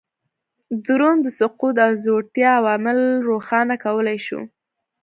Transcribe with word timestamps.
د 0.83 0.87
روم 0.99 1.17
د 1.23 1.27
سقوط 1.39 1.75
او 1.85 1.91
ځوړتیا 2.03 2.49
عوامل 2.59 2.99
روښانه 3.29 3.75
کولای 3.83 4.17
شو 4.27 4.41